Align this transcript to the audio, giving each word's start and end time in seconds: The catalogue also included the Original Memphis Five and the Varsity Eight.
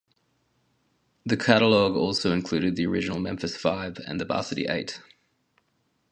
The 1.27 1.37
catalogue 1.37 1.95
also 1.95 2.31
included 2.31 2.75
the 2.75 2.87
Original 2.87 3.19
Memphis 3.19 3.55
Five 3.55 3.97
and 4.07 4.19
the 4.19 4.25
Varsity 4.25 4.65
Eight. 4.67 4.99